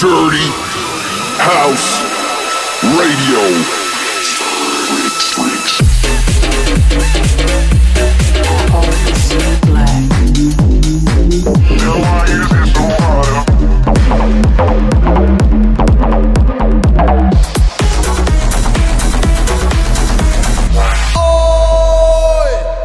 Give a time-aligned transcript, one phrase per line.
[0.00, 0.38] Dirty
[1.36, 2.00] House
[2.96, 3.42] Radio.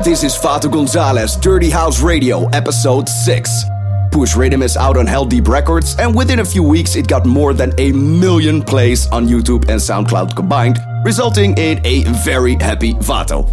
[0.03, 3.74] This is Vato Gonzalez, Dirty House Radio, episode 6.
[4.15, 7.77] Push is out on Heldeep Records, and within a few weeks it got more than
[7.77, 13.43] a million plays on YouTube and SoundCloud combined, resulting in a very happy Vato.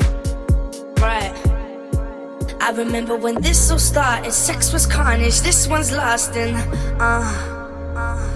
[0.97, 1.31] Right.
[2.59, 4.31] I remember when this all started.
[4.31, 5.41] Sex was carnage.
[5.41, 6.55] This one's lasting.
[6.99, 8.34] Uh,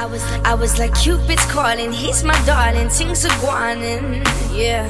[0.00, 1.92] I was like, I was like Cupid's calling.
[1.92, 2.88] He's my darling.
[2.88, 4.88] Things are going, yeah.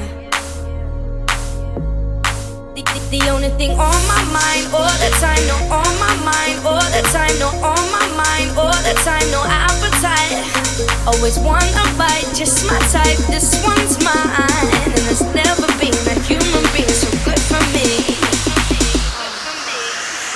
[2.71, 6.63] The, the, the only thing on my mind all the time, no on my mind
[6.63, 10.47] all the time, no on my mind all the time, no appetite.
[11.03, 13.19] Always wanna bite, just my type.
[13.27, 18.15] This one's mine, and there's never been a human being so good for me.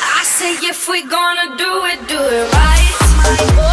[0.04, 3.65] I say if we gonna do it, do it right.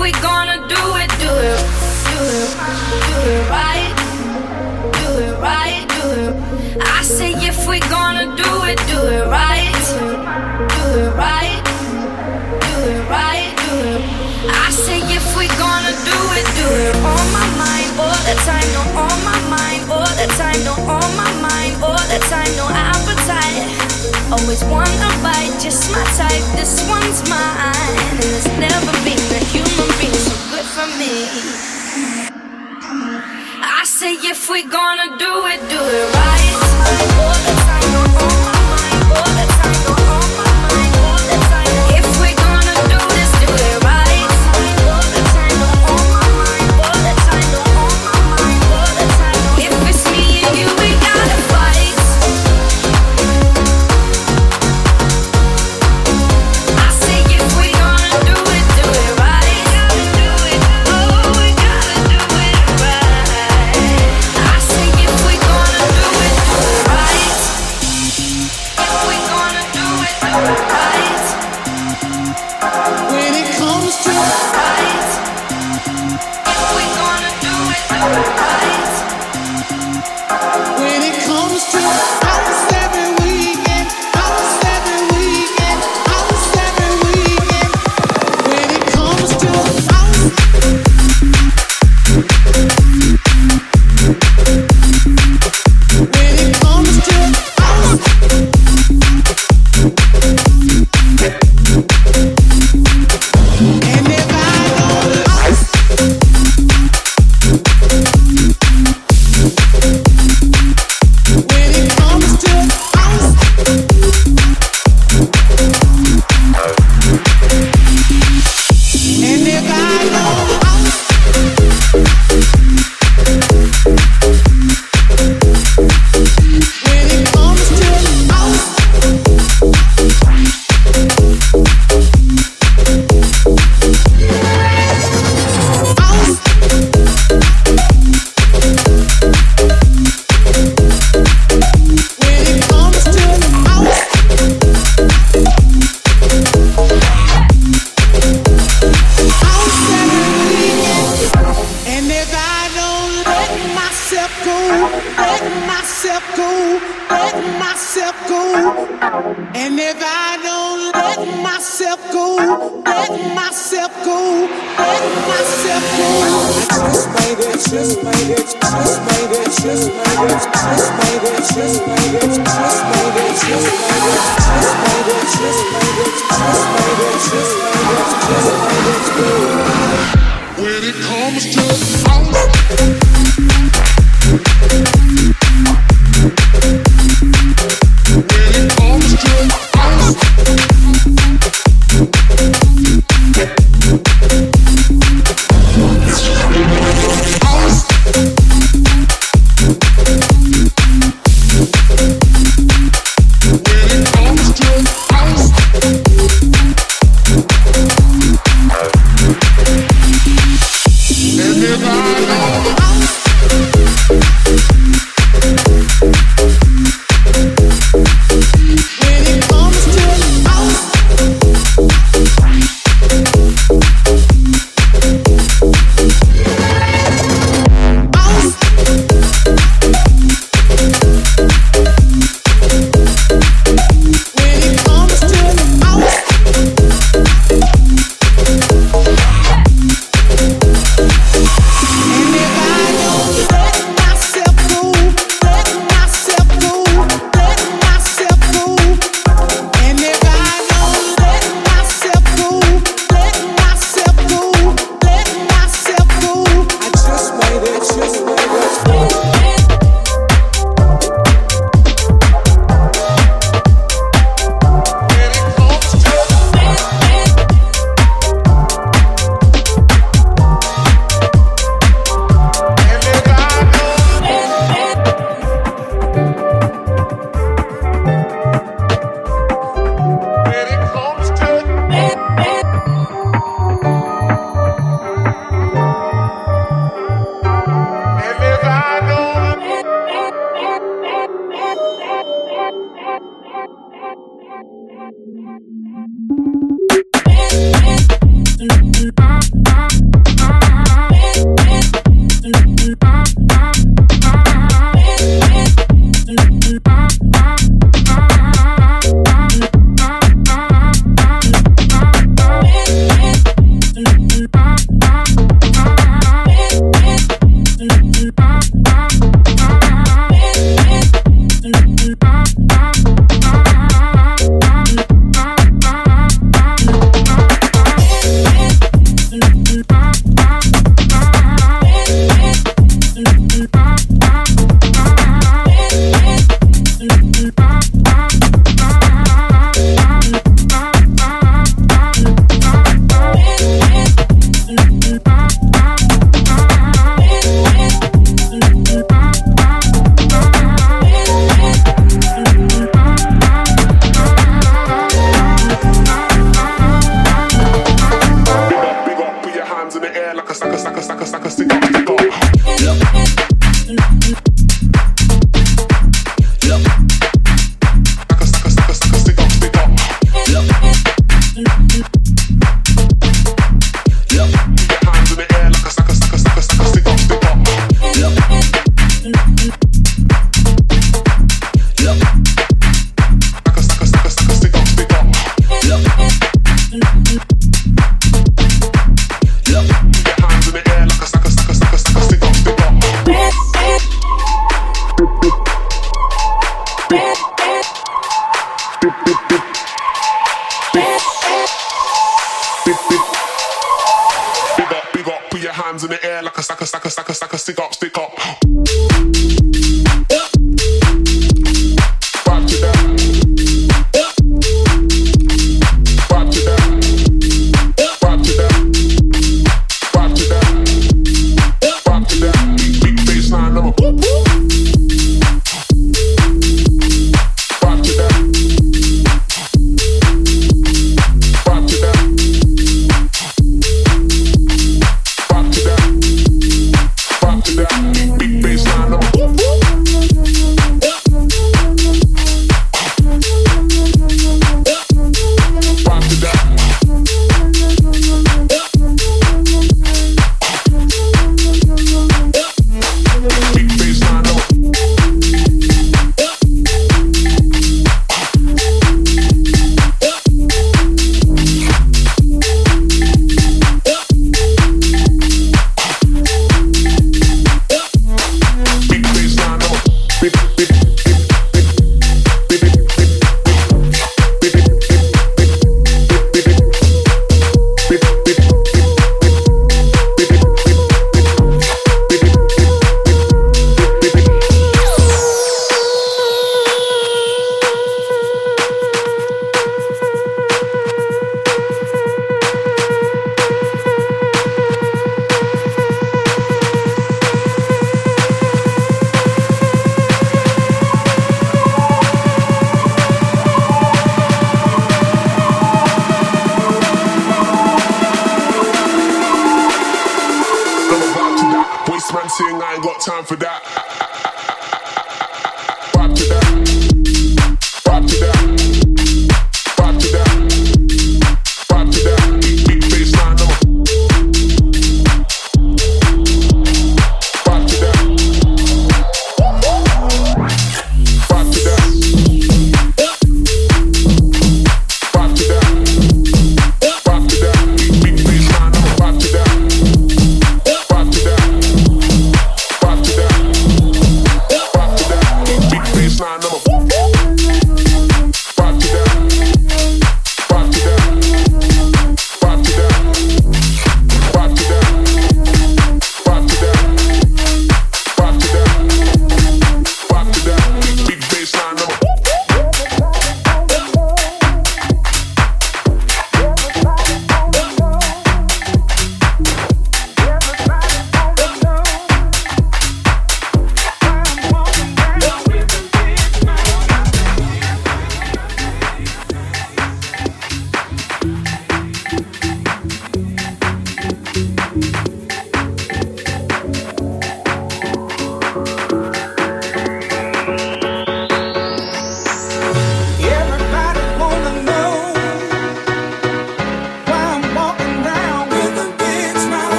[0.00, 1.60] We gonna do it, do it.
[2.08, 2.50] Do it.
[3.06, 3.92] Do it right.
[4.98, 5.84] Do it right.
[5.88, 6.82] Do it.
[6.82, 9.69] I say if we gonna do it, do it right.
[24.40, 26.44] Always wanna bite, just my type.
[26.56, 31.28] This one's mine, and there's never been a human being so good for me.
[33.62, 36.54] I say if we're gonna do it, do it right.
[37.20, 38.59] All the time,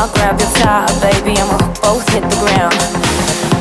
[0.00, 2.72] I'll grab your tie, baby, and we'll both hit the ground.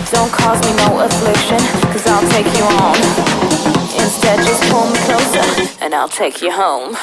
[0.10, 1.60] Don't cause me no affliction,
[1.92, 2.96] cause I'll take you on.
[4.00, 6.96] Instead, just pull me closer, and I'll take you home.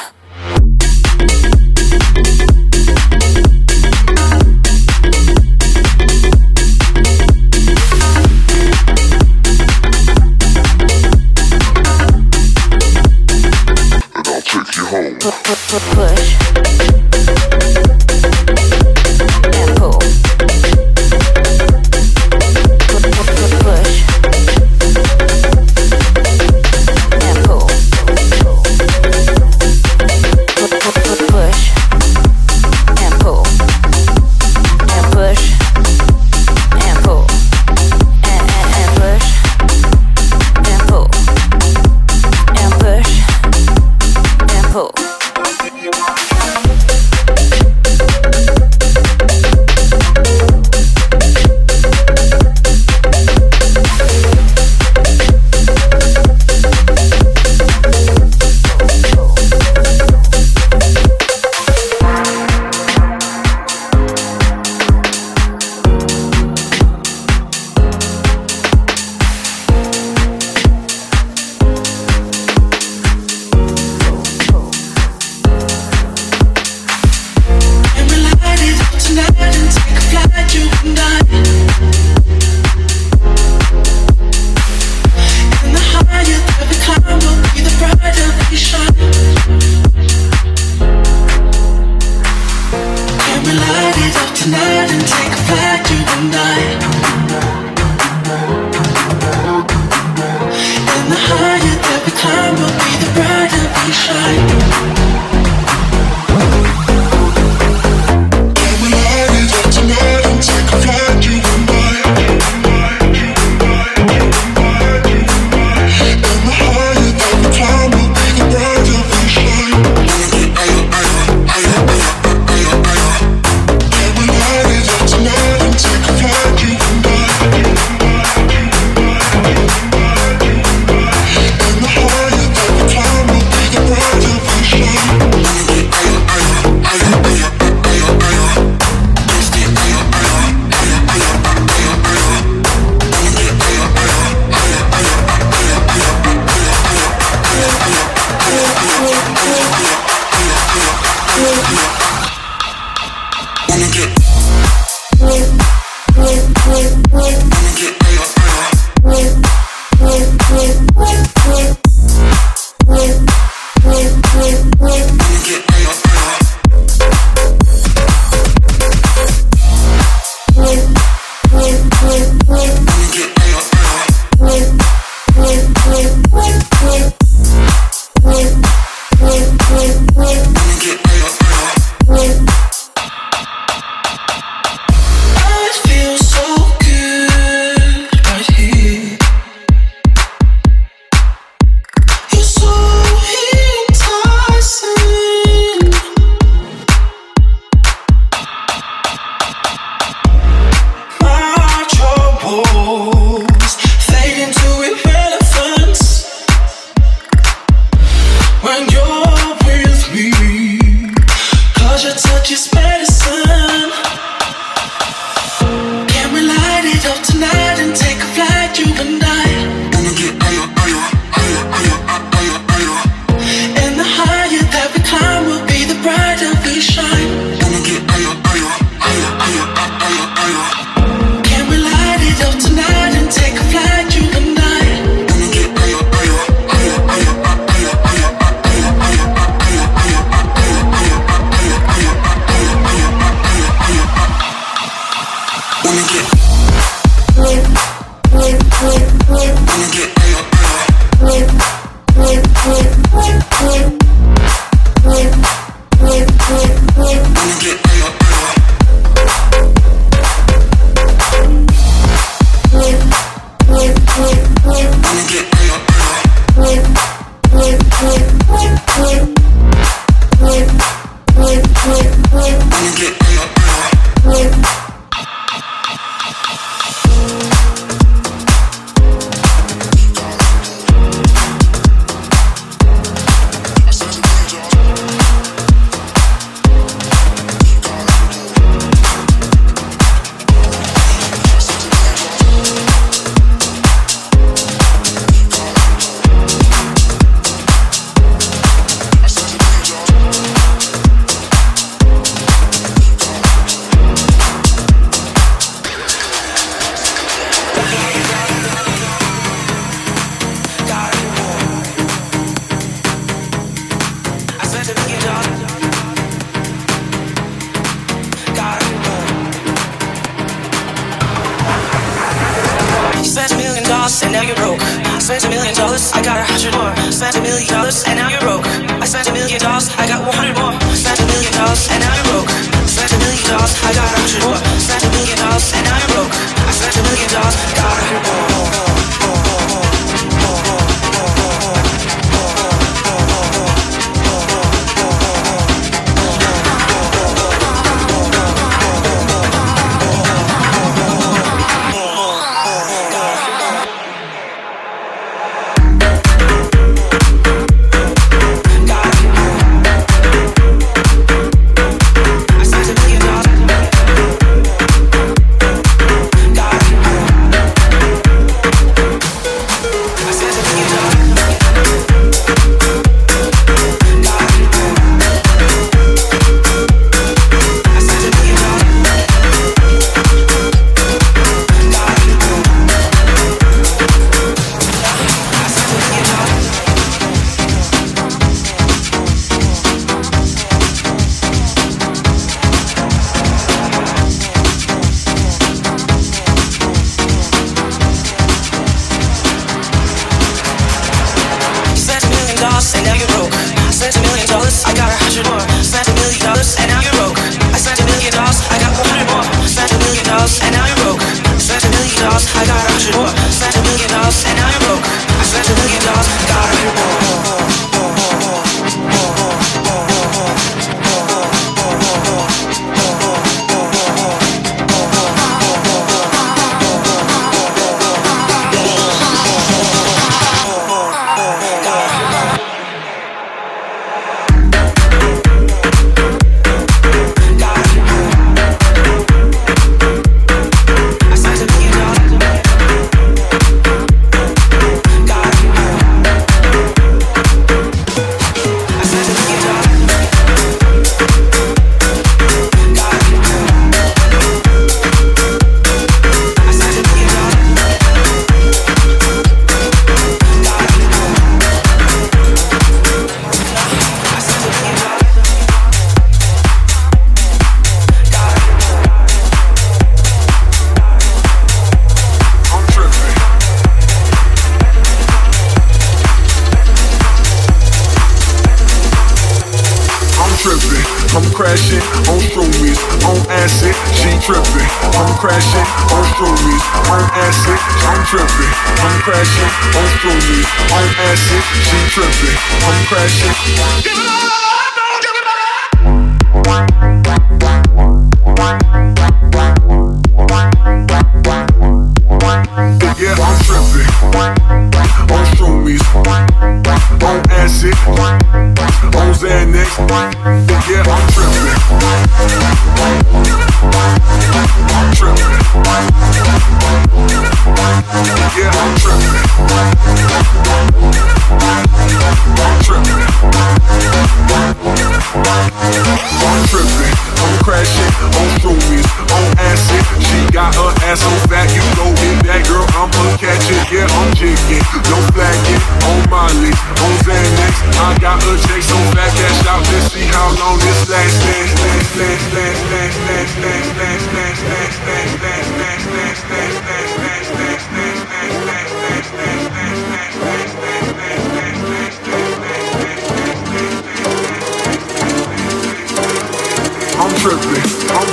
[324.07, 324.79] lost and now you're broke.
[324.79, 326.95] I spent a million dollars, I got a hundred more.
[327.11, 328.63] Spent a million dollars and now you're broke.
[329.03, 330.71] I spent a million dollars, I got one hundred more.
[330.95, 332.49] Spent a million dollars and now you're broke.
[332.87, 334.59] Spent a million dollars, I got a hundred more.
[334.79, 336.31] Spent a million dollars and now you're broke.
[336.31, 338.86] I spent a million dollars, got a hundred more.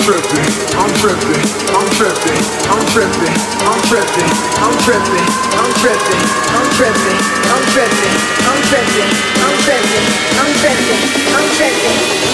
[0.04, 0.44] tripping,
[0.76, 1.40] I'm tripping,
[1.72, 2.36] I'm tripping,
[2.68, 3.32] I'm tripping,
[3.64, 4.28] I'm tripping,
[4.60, 5.24] I'm tripping,
[5.56, 6.20] I'm tripping,
[6.52, 7.16] I'm tripping,
[7.48, 8.12] I'm tripping,
[8.44, 9.08] I'm tripping,
[9.40, 10.04] I'm tripping,
[10.36, 11.00] I'm tripping,
[11.32, 12.24] I'm tripping.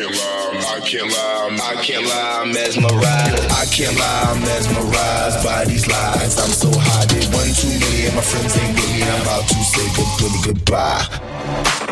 [0.00, 3.50] can't lie, I can't lie, I can't lie, I'm mesmerized.
[3.52, 6.38] I can't lie, I'm mesmerized by these lies.
[6.38, 9.02] I'm so high, they one too many, and my friends ain't with me.
[9.02, 11.89] I'm about to say good, goodbye.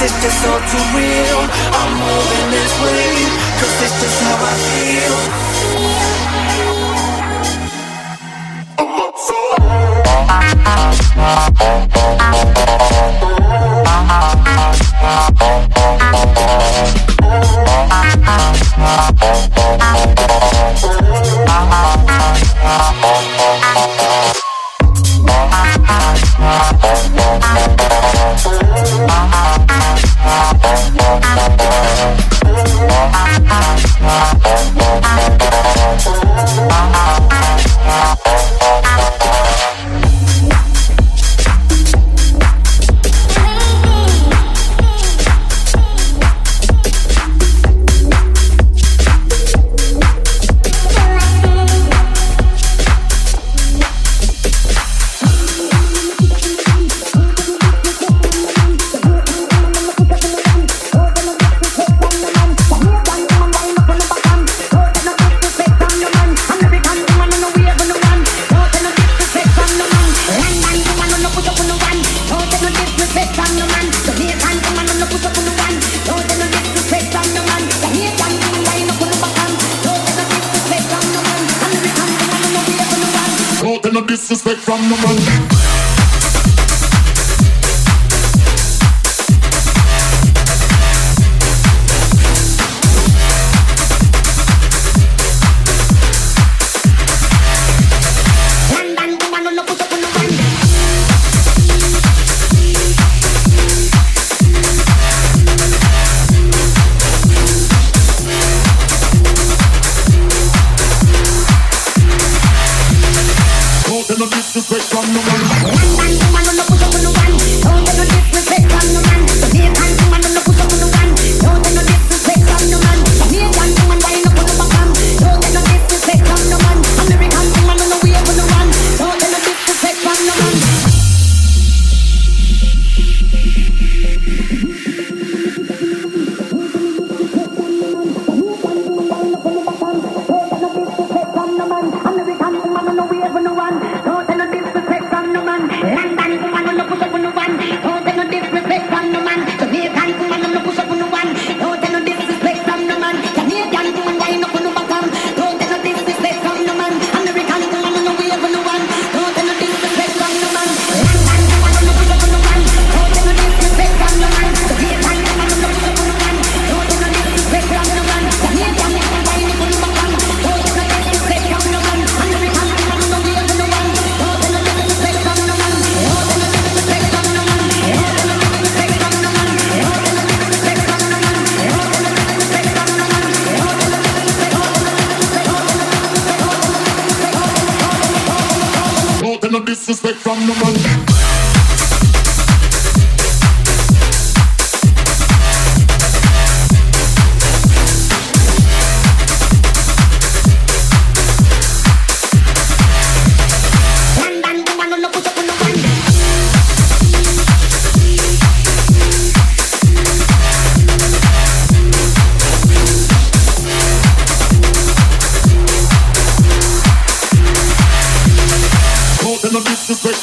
[0.00, 1.40] It's just all too real.
[1.74, 2.37] I'm moving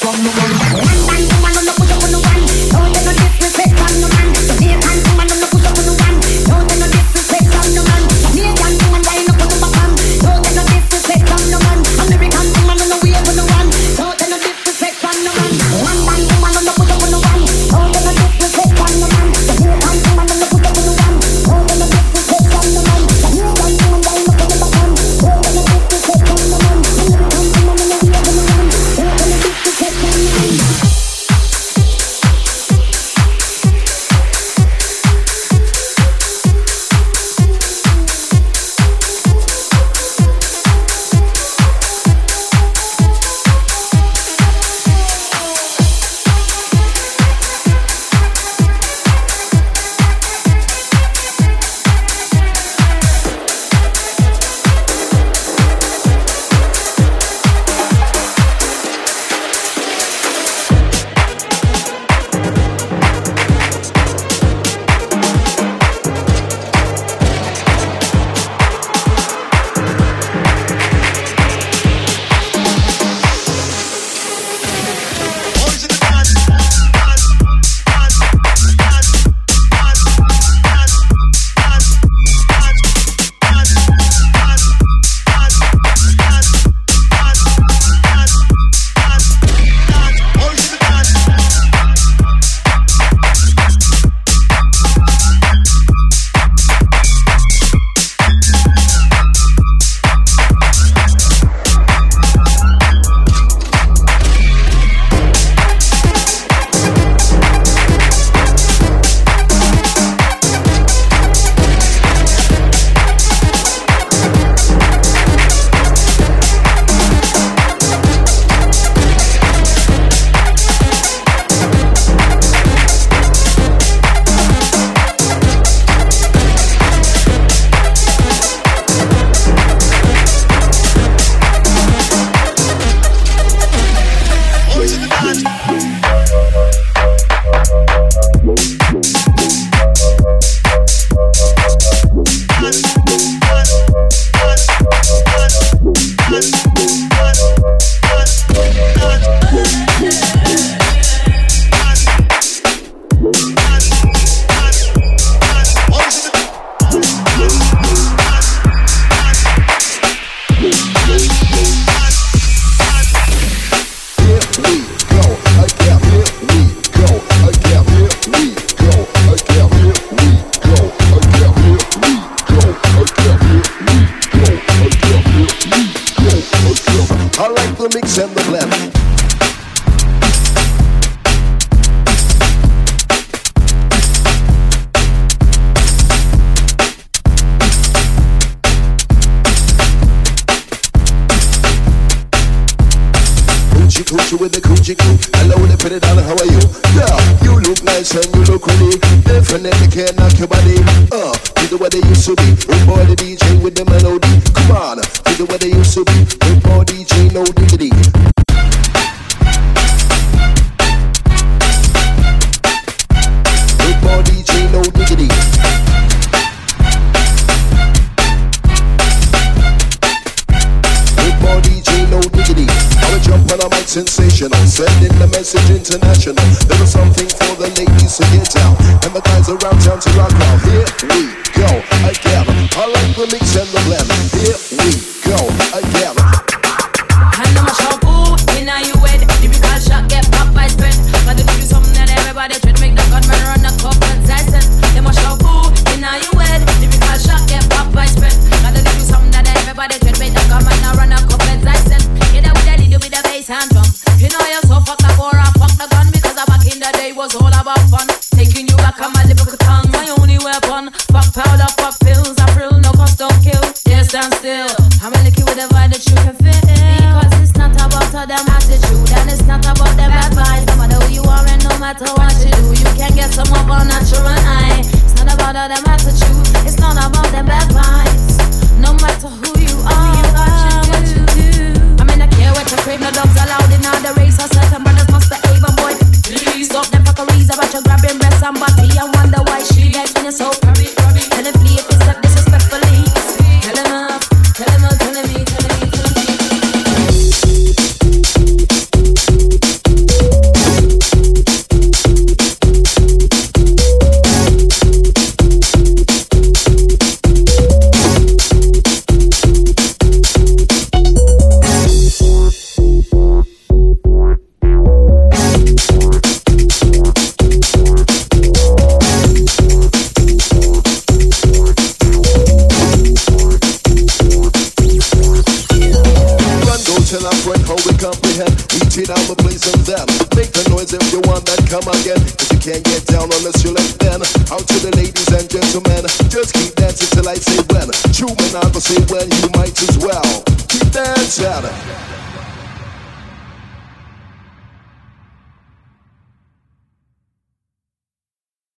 [0.02, 1.95] Cuando me lo